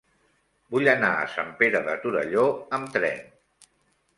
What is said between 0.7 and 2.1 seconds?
Vull anar a Sant Pere de